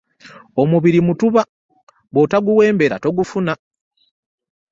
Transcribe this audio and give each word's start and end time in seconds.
Omubiri 0.61 0.99
mutuba, 1.07 1.41
bw'otaguwembera 2.11 2.95
togufuna. 3.03 3.53